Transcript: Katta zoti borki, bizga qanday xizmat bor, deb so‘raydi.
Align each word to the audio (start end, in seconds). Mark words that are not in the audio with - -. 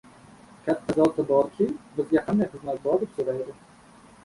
Katta 0.67 0.95
zoti 0.99 1.25
borki, 1.33 1.67
bizga 1.99 2.25
qanday 2.31 2.51
xizmat 2.57 2.83
bor, 2.89 3.01
deb 3.05 3.15
so‘raydi. 3.21 3.57